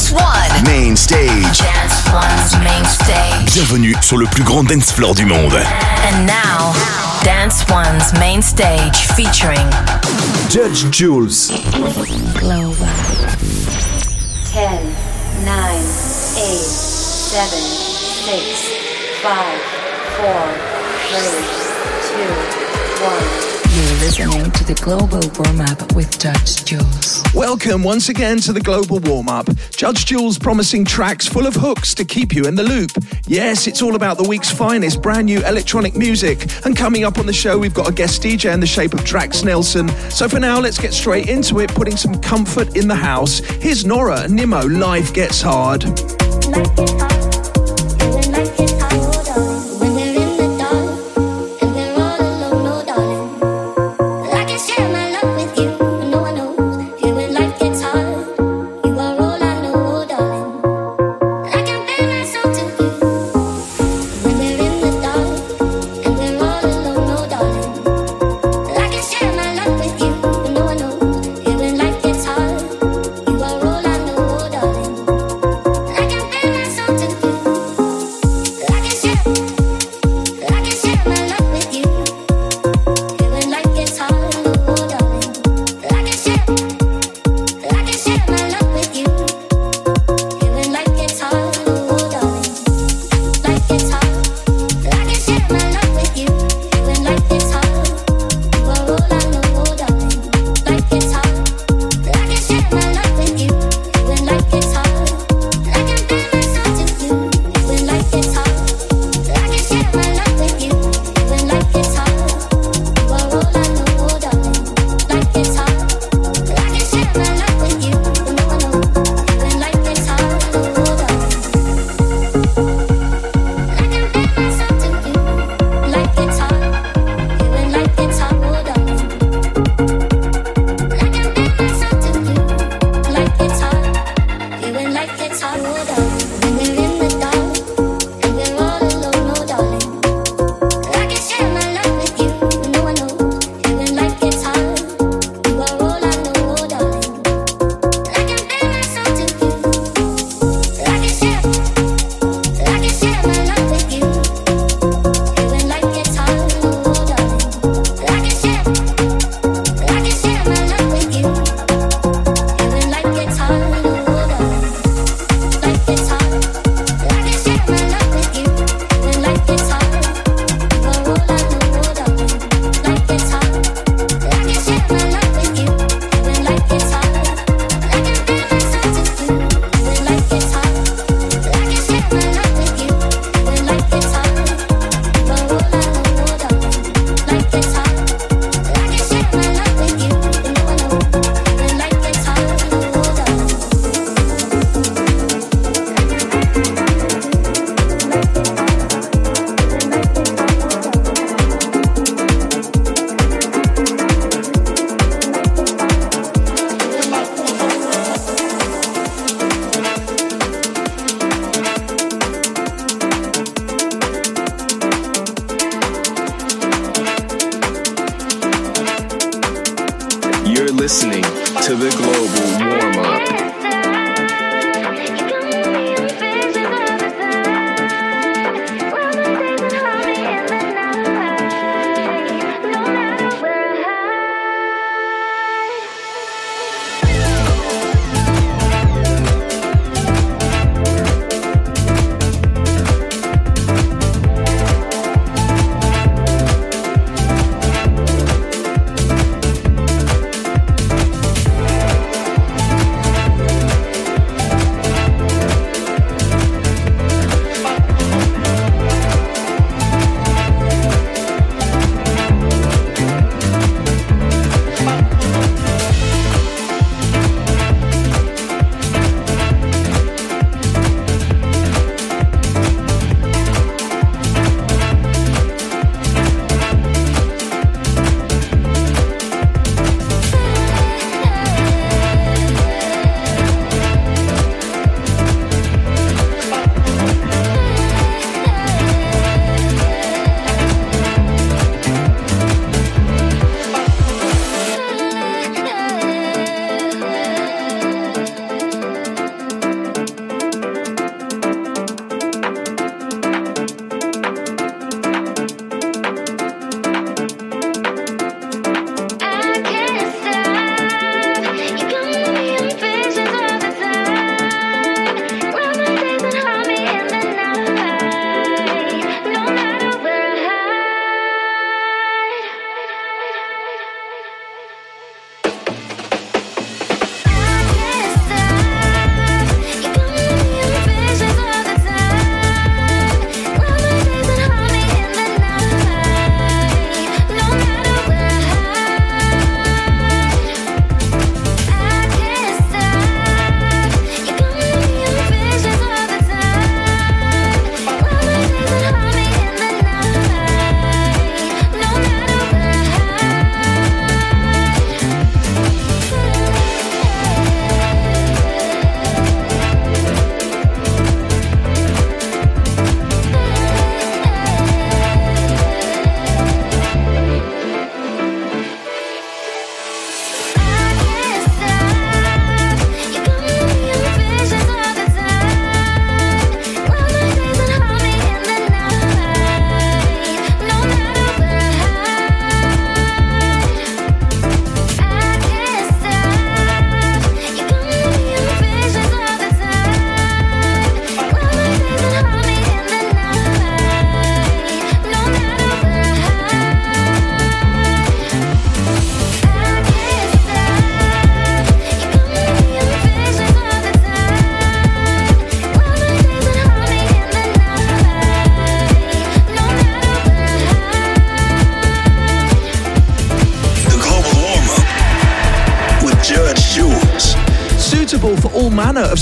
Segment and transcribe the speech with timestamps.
[0.00, 0.64] Dance One.
[0.64, 1.58] Main stage.
[1.58, 3.52] Dance One's main stage.
[3.52, 5.52] Bienvenue sur le plus grand dance floor du monde.
[5.52, 6.72] And now,
[7.22, 9.68] Dance One's main stage featuring
[10.48, 11.50] Judge Jules.
[12.38, 12.88] Global.
[14.46, 14.80] 10,
[15.44, 16.64] 9, 8,
[17.28, 17.50] 7,
[18.24, 18.72] 6,
[19.22, 19.36] 5,
[20.16, 20.32] 4,
[21.10, 21.20] 3,
[22.96, 23.49] 2, 1.
[23.72, 27.22] You're listening to the Global Warm Up with Judge Jules.
[27.32, 29.48] Welcome once again to the Global Warm Up.
[29.70, 32.90] Judge Jules promising tracks full of hooks to keep you in the loop.
[33.28, 36.50] Yes, it's all about the week's finest brand new electronic music.
[36.64, 39.04] And coming up on the show, we've got a guest DJ in the shape of
[39.04, 39.88] Drax Nelson.
[40.10, 43.38] So for now, let's get straight into it, putting some comfort in the house.
[43.38, 45.84] Here's Nora Nimo, Life Gets Hard.
[45.84, 47.29] of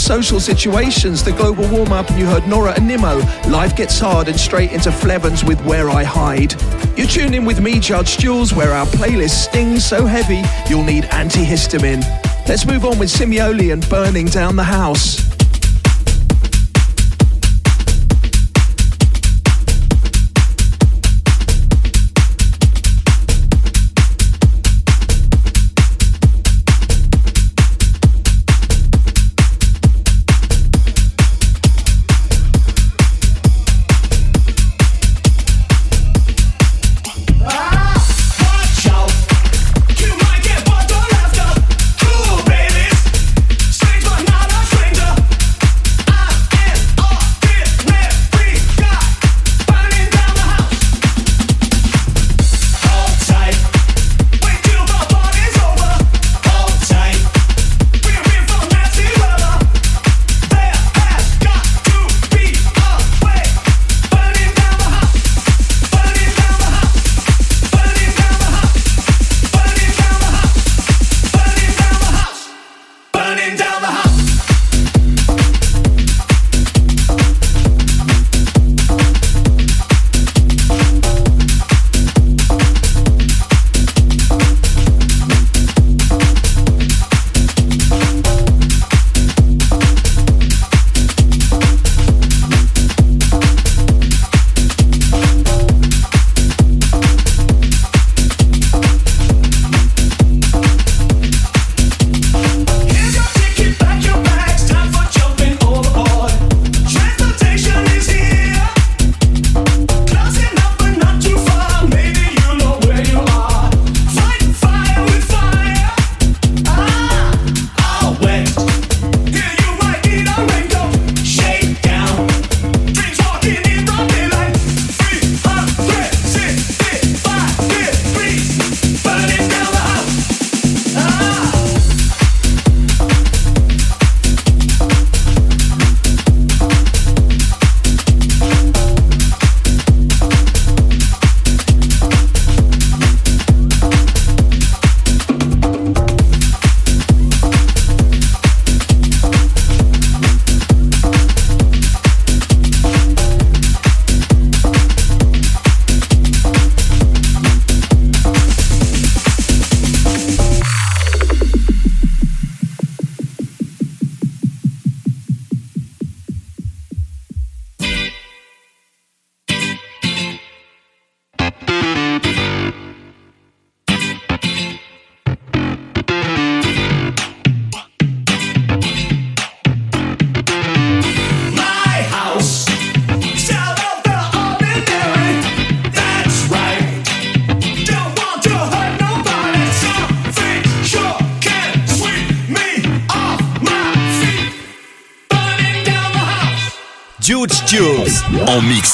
[0.08, 3.19] social situations, the global warm up, and you heard Nora and Nimmo.
[3.46, 6.55] Life gets hard and straight into Flevans with Where I Hide.
[6.96, 11.05] You tune in with me, Judge Jules, where our playlist stings so heavy you'll need
[11.05, 12.00] antihistamine.
[12.49, 15.27] Let's move on with Simioli and Burning Down the House.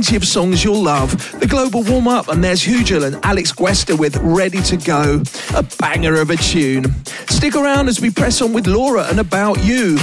[0.00, 1.10] Plenty of songs you'll love.
[1.40, 5.22] The Global Warm Up, and there's Hugel and Alex Guesta with Ready to Go,
[5.54, 6.86] a banger of a tune.
[7.28, 9.98] Stick around as we press on with Laura and About You.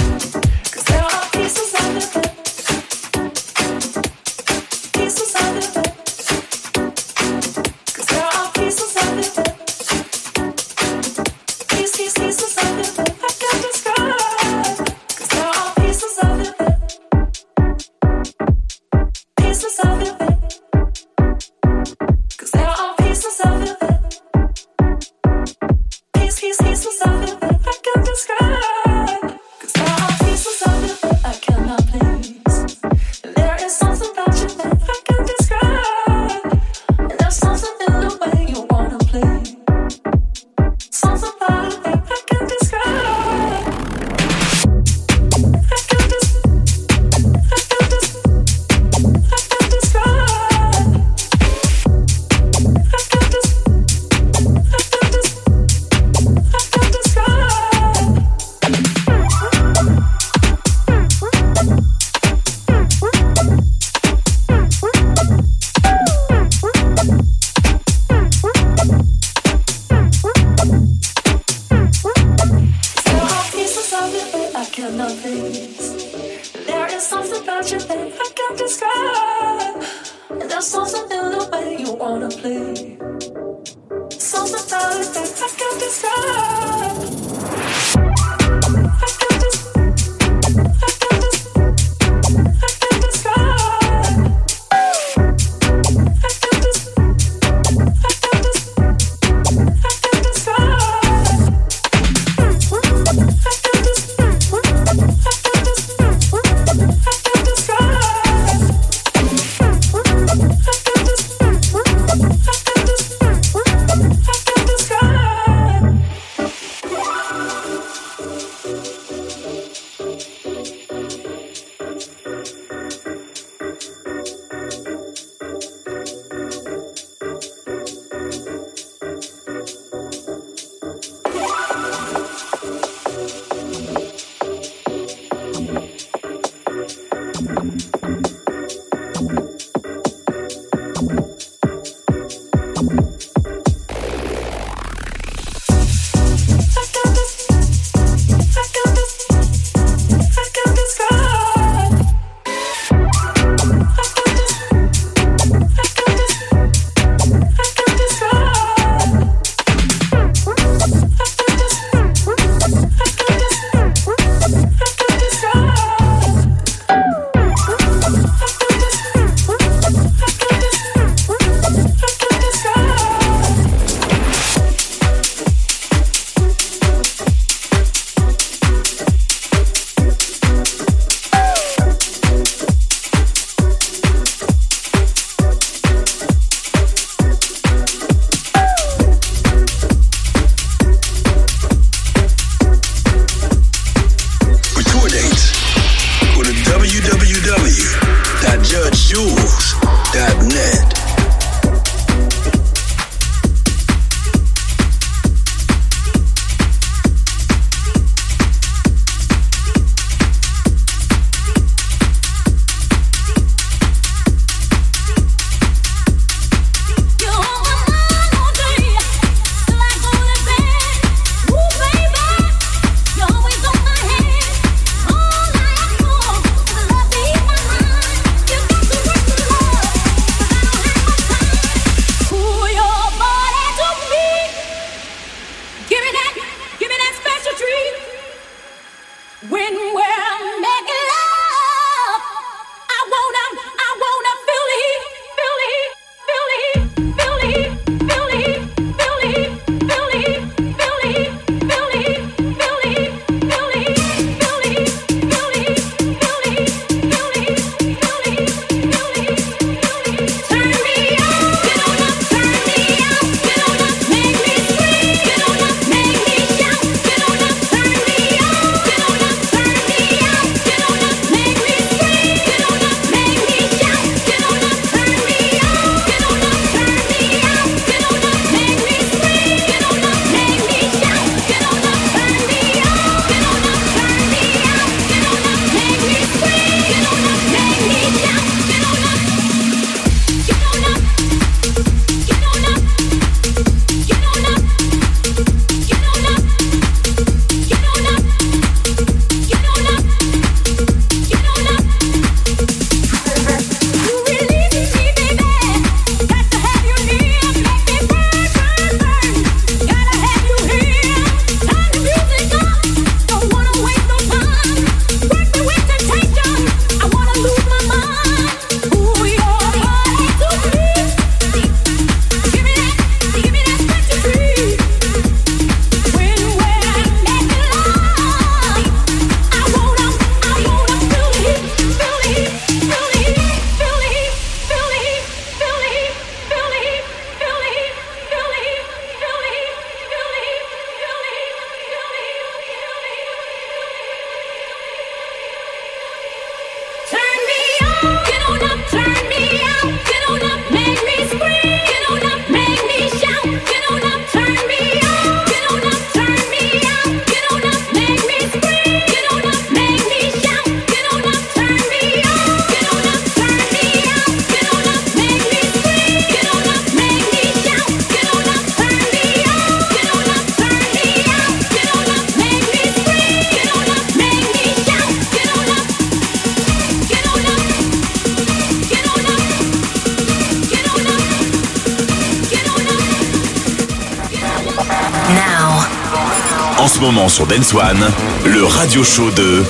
[387.12, 388.06] Moment sur Dance One,
[388.44, 389.64] le radio show de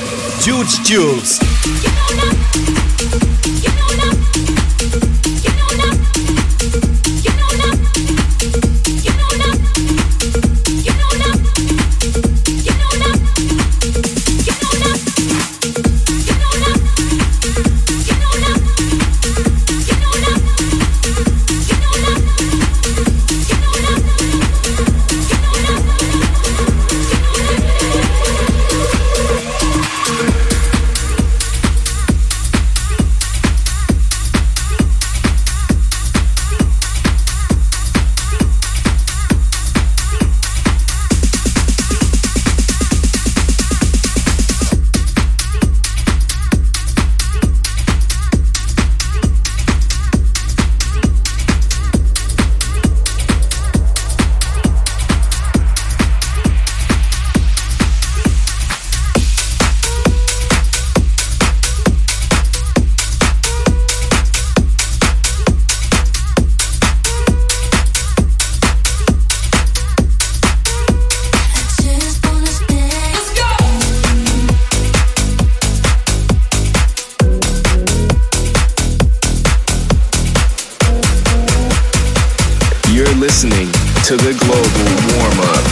[83.40, 83.68] Jules Jules.
[84.02, 85.67] some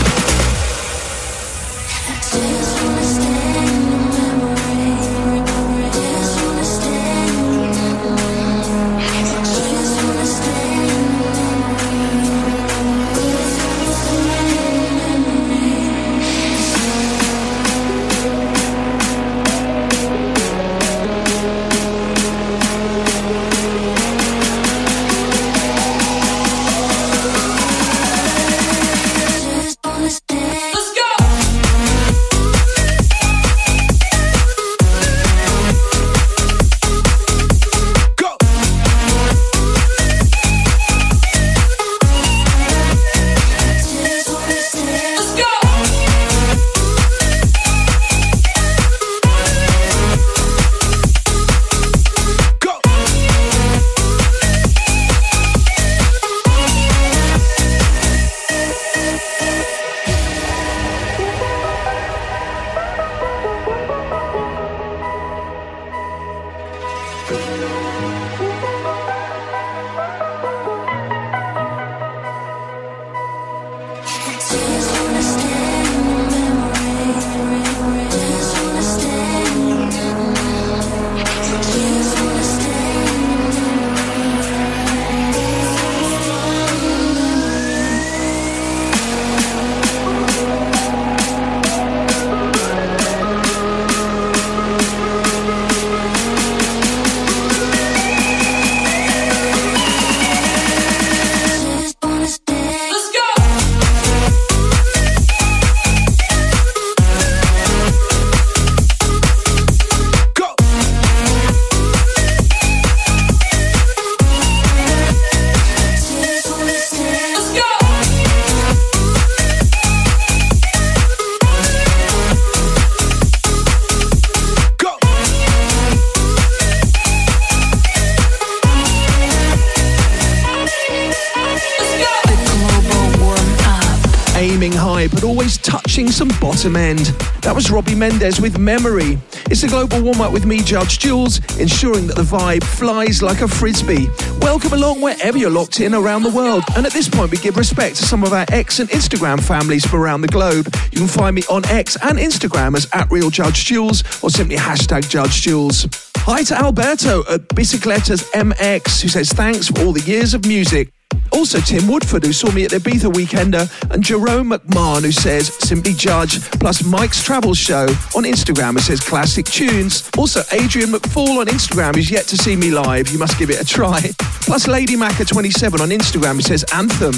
[136.57, 137.05] bottom end.
[137.43, 139.19] That was Robbie Mendes with Memory.
[139.51, 143.41] It's a global warm up with me, Judge Jules, ensuring that the vibe flies like
[143.41, 144.07] a frisbee.
[144.41, 146.63] Welcome along wherever you're locked in around the world.
[146.75, 149.85] And at this point, we give respect to some of our X and Instagram families
[149.85, 150.65] from around the globe.
[150.91, 154.55] You can find me on X and Instagram as at Real Judge Jules or simply
[154.55, 155.85] hashtag Judge Jules.
[156.17, 160.91] Hi to Alberto at Bicicletas MX, who says thanks for all the years of music.
[161.37, 165.11] Also, Tim Woodford, who saw me at the Ibiza Weekender, uh, and Jerome McMahon, who
[165.11, 167.83] says Simply Judge, plus Mike's Travel Show
[168.15, 170.09] on Instagram, who says Classic Tunes.
[170.17, 173.09] Also, Adrian McFall on Instagram, who's yet to see me live.
[173.09, 174.01] You must give it a try.
[174.47, 177.13] Plus, Lady Macca27 on Instagram, who says Anthem.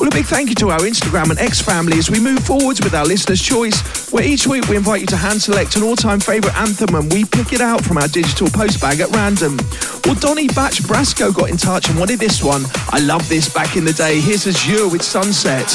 [0.00, 2.80] Well, a big thank you to our Instagram and X family as we move forwards
[2.80, 5.96] with our listener's choice, where each week we invite you to hand select an all
[5.96, 9.58] time favourite anthem and we pick it out from our digital post bag at random.
[10.04, 12.64] Well, Donny Batch Brasco got in touch and wanted this one.
[12.90, 14.20] I love this back in the day.
[14.20, 15.66] Here's Azure with Sunset.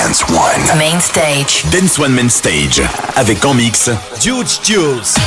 [0.00, 0.78] Dance One.
[0.78, 1.64] Main stage.
[1.72, 2.80] Dance One Main Stage.
[3.16, 3.90] Avec en mix,
[4.24, 5.18] Huge Jules.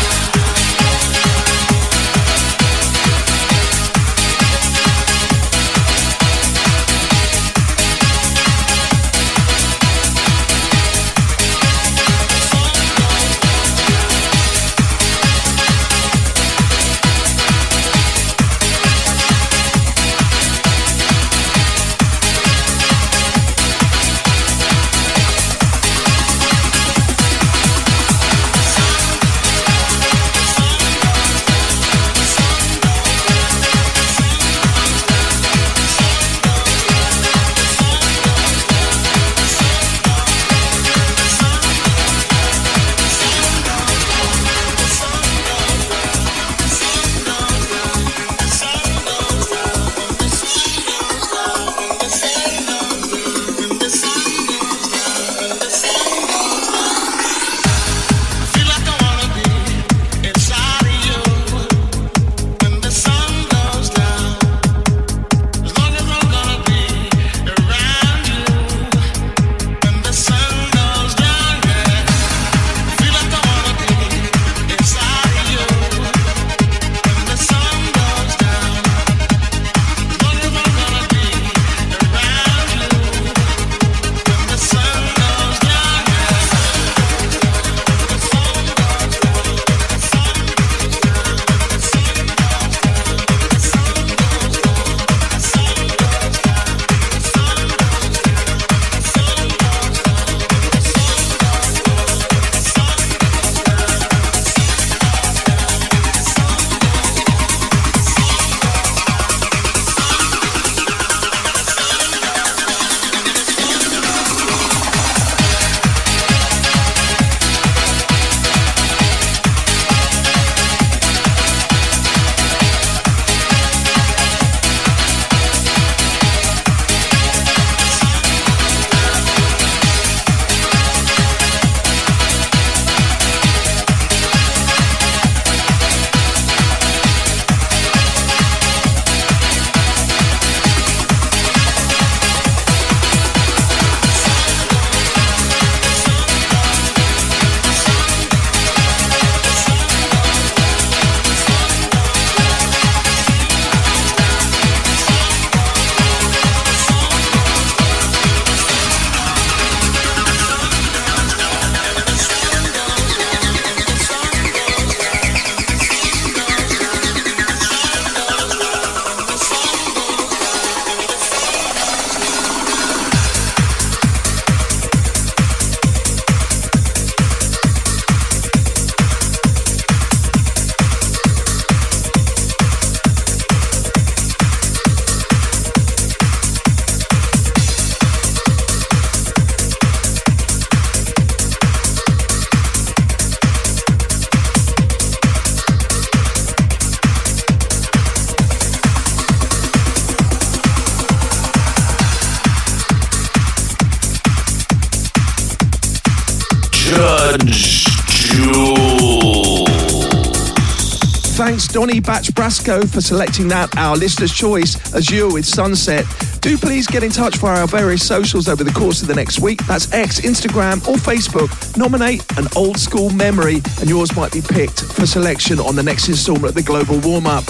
[212.02, 216.06] Batch Brasco, for selecting that, our listener's choice, Azure with Sunset.
[216.42, 219.40] Do please get in touch via our various socials over the course of the next
[219.40, 219.66] week.
[219.68, 221.50] That's X, Instagram, or Facebook.
[221.78, 226.10] Nominate an old school memory, and yours might be picked for selection on the next
[226.10, 227.46] installment of the Global Warm Up.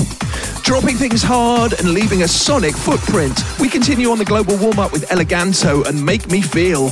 [0.63, 4.91] Dropping things hard and leaving a sonic footprint, we continue on the Global Warm Up
[4.91, 6.91] with Eleganto and Make Me Feel.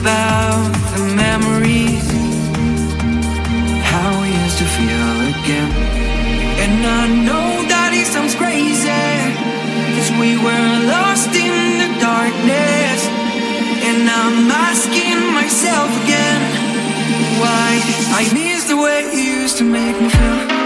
[0.00, 2.08] about the memories.
[3.92, 5.70] How we used to feel again.
[6.64, 8.88] And I know that it sounds crazy.
[9.96, 13.00] Cause we were lost in the darkness.
[13.88, 16.40] And I'm asking myself again
[17.42, 17.68] why
[18.20, 20.59] I miss the way you used to make me feel.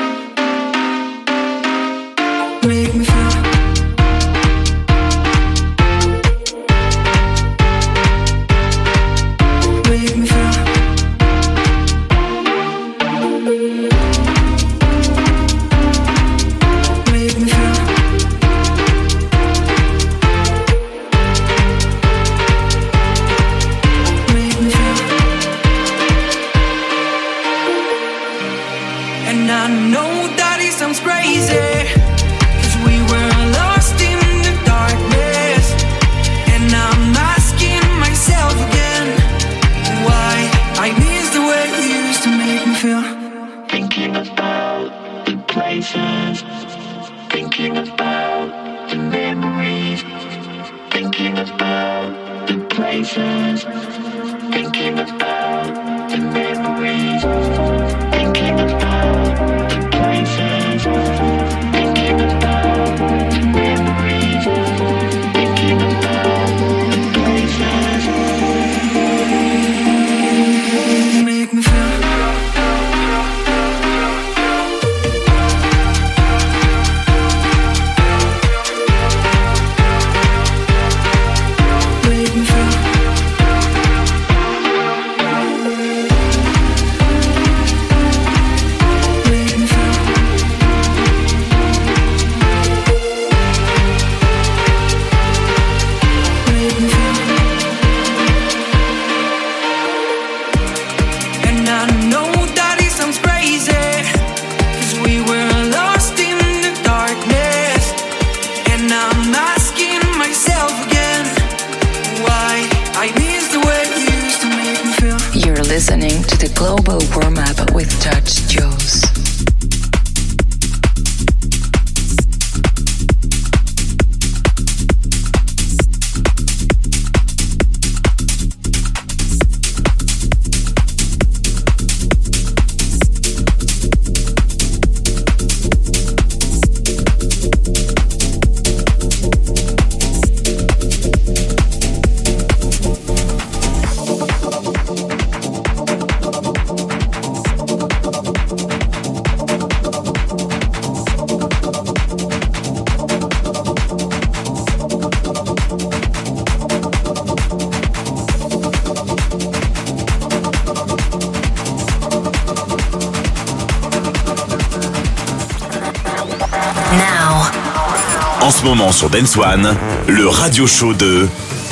[168.95, 169.75] sur Dance One,
[170.07, 171.27] le radio show de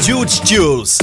[0.06, 1.01] Huge Jules.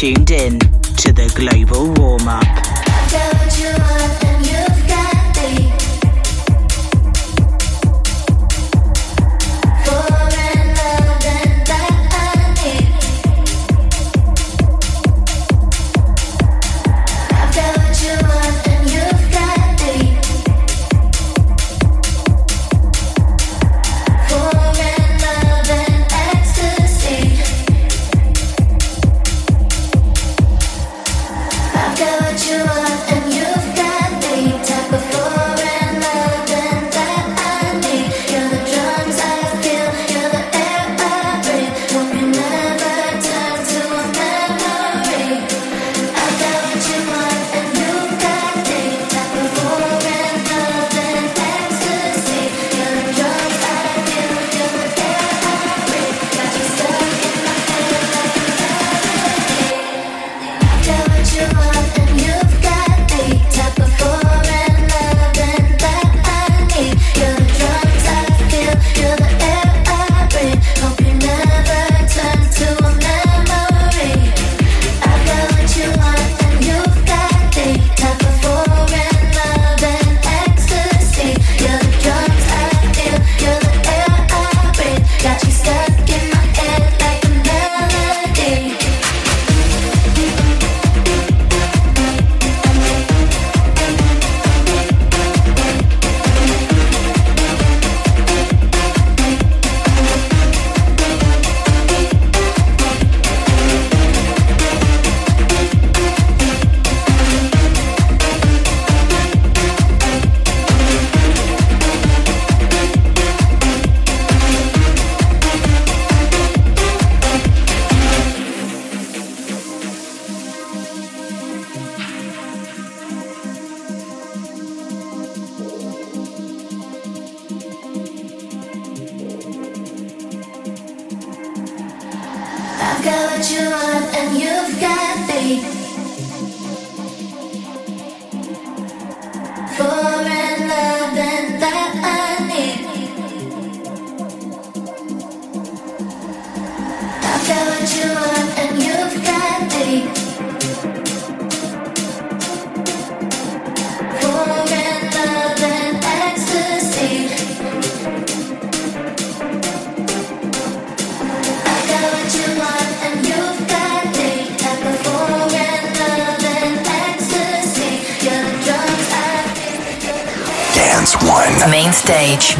[0.00, 3.39] Got in to the Global you've got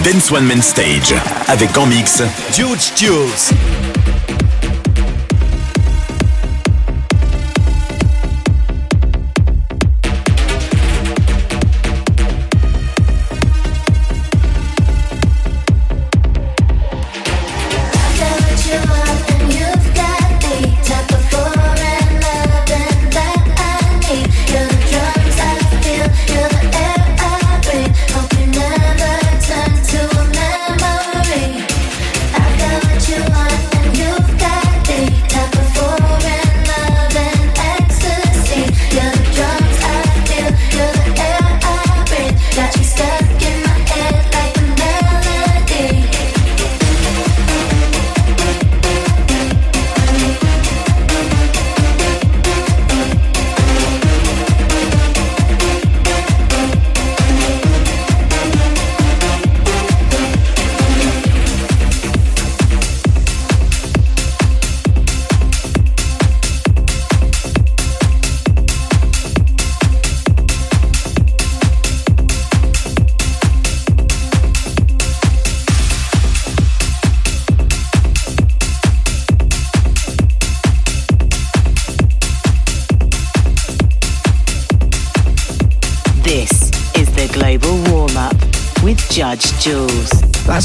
[0.04, 1.14] Dance One Main Stage.
[1.48, 2.22] Avec en mix,
[2.56, 3.89] Huge.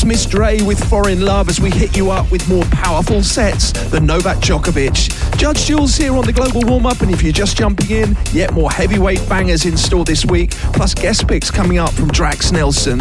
[0.05, 4.05] Miss Dre with Foreign Love as we hit you up with more powerful sets than
[4.05, 5.37] Novak Djokovic.
[5.37, 8.53] Judge Jules here on the Global Warm Up, and if you're just jumping in, yet
[8.53, 12.99] more heavyweight bangers in store this week, plus guest picks coming up from Drax Nelson.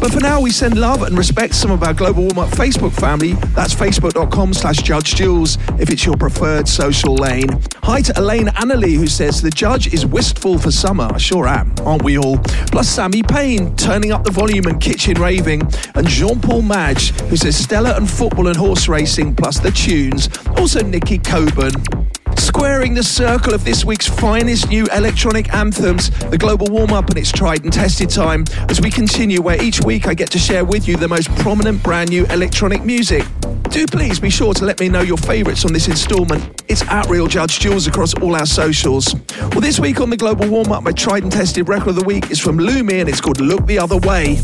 [0.00, 2.92] But for now, we send love and respect some of our Global Warm Up Facebook
[2.92, 3.34] family.
[3.54, 7.48] That's facebook.com slash Judge Jules if it's your preferred social lane.
[7.84, 11.08] Hi to Elaine Annalie, who says the judge is wistful for summer.
[11.12, 12.38] I sure am, aren't we all?
[12.70, 15.62] Plus Sammy Payne, turning up the volume and kitchen raving.
[15.96, 20.28] And Jean Paul Madge, who says Stella and football and horse racing, plus the tunes.
[20.56, 21.72] Also Nikki Coburn.
[22.36, 27.18] Squaring the circle of this week's finest new electronic anthems, the global warm up and
[27.18, 30.64] its tried and tested time, as we continue where each week I get to share
[30.64, 33.24] with you the most prominent brand new electronic music.
[33.72, 36.62] Do please be sure to let me know your favourites on this instalment.
[36.68, 39.14] It's at Real Judge Jules across all our socials.
[39.40, 42.04] Well, this week on the Global Warm Up, my tried and tested record of the
[42.04, 44.40] week is from Lumi and it's called Look the Other Way.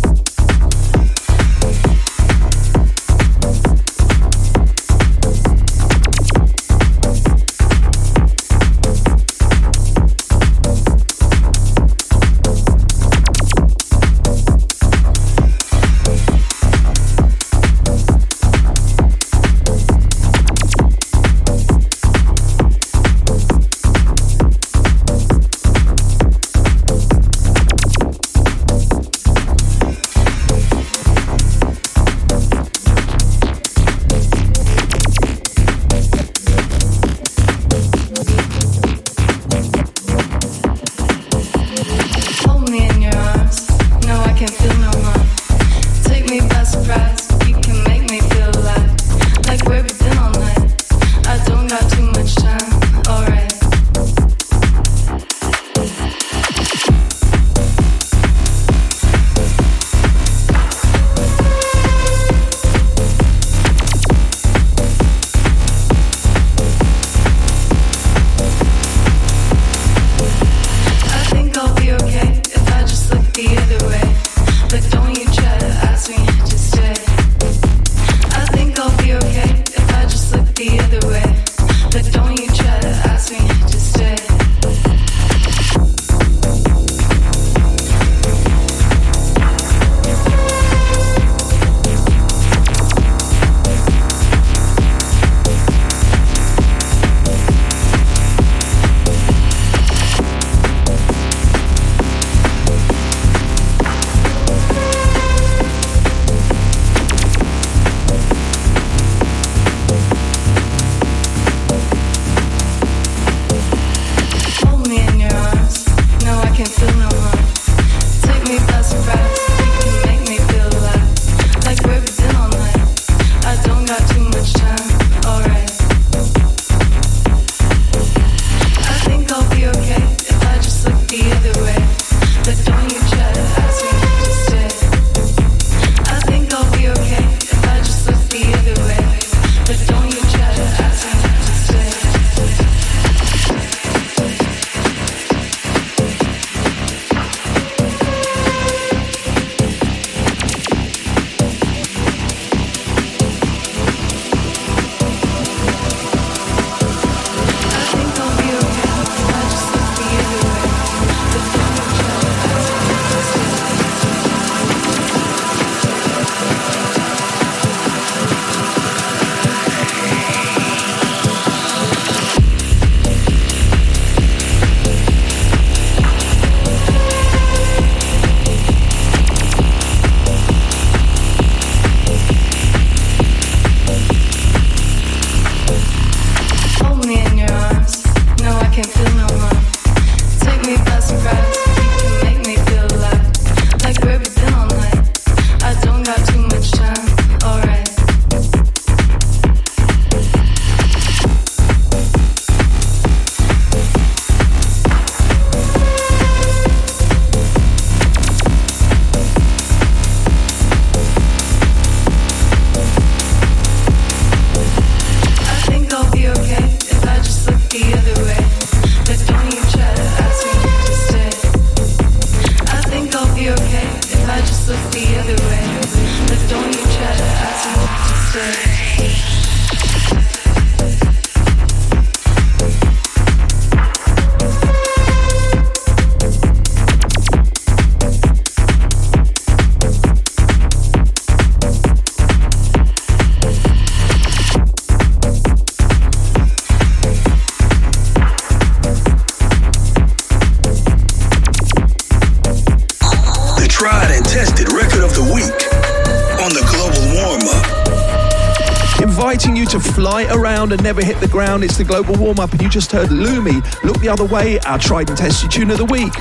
[260.72, 261.64] And never hit the ground.
[261.64, 263.62] It's the global warm up, and you just heard Lumi.
[263.84, 266.14] Look the other way, our tried and tested tune of the week.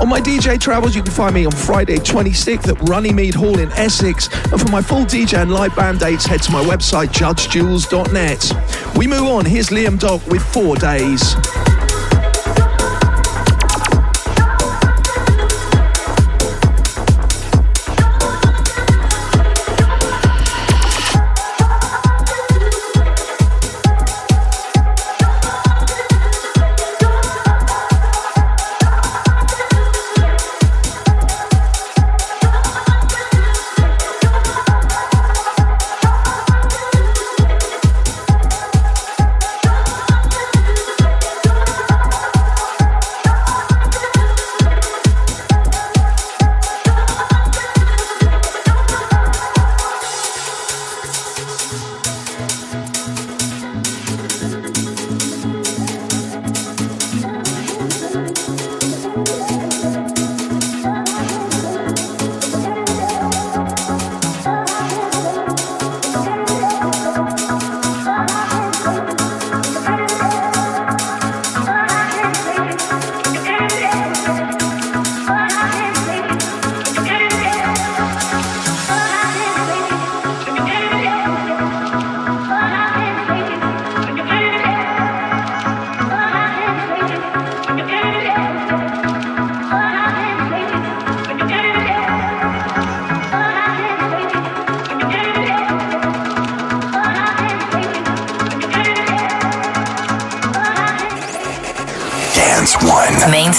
[0.00, 3.70] On my DJ travels, you can find me on Friday 26th at Runnymede Hall in
[3.72, 4.28] Essex.
[4.52, 8.96] And for my full DJ and live band dates, head to my website, judgejules.net.
[8.96, 9.44] We move on.
[9.44, 11.34] Here's Liam Dock with Four Days.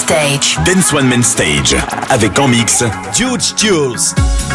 [0.07, 1.75] Dance One Main Stage.
[2.09, 2.81] Avec en mix,
[3.19, 4.46] Huge Jules.